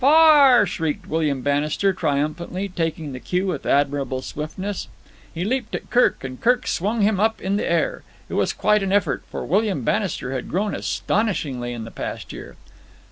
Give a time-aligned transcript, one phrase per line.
[0.03, 4.87] "Fa a a ar!" shrieked William Bannister triumphantly, taking the cue with admirable swiftness.
[5.31, 8.01] He leaped at Kirk, and Kirk swung him up in the air.
[8.27, 12.55] It was quite an effort, for William Bannister had grown astonishingly in the past year.